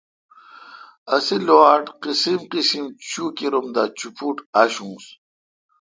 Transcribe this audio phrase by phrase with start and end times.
[1.15, 5.05] اسےلوآٹ قسیم قسیمچوکیر ام دا چوپوٹ آݭونس